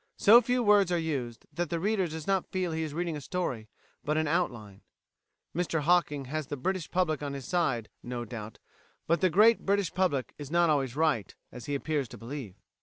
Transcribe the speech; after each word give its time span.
So 0.17 0.41
few 0.41 0.63
words 0.63 0.91
are 0.91 0.97
used, 0.97 1.45
that 1.53 1.69
the 1.69 1.79
reader 1.79 2.07
does 2.07 2.25
not 2.25 2.51
feel 2.51 2.71
he 2.71 2.81
is 2.81 2.91
reading 2.95 3.15
a 3.15 3.21
story, 3.21 3.69
but 4.03 4.17
an 4.17 4.27
outline." 4.27 4.81
Mr 5.55 5.81
Hocking 5.81 6.25
has 6.25 6.47
the 6.47 6.57
British 6.57 6.89
Public 6.89 7.21
on 7.21 7.33
his 7.33 7.45
side, 7.45 7.87
no 8.01 8.25
doubt, 8.25 8.57
but 9.05 9.21
the 9.21 9.29
great 9.29 9.63
British 9.63 9.93
Public 9.93 10.33
is 10.39 10.49
not 10.49 10.71
always 10.71 10.95
right, 10.95 11.35
as 11.51 11.65
he 11.67 11.75
appears 11.75 12.07
to 12.07 12.17
believe. 12.17 12.55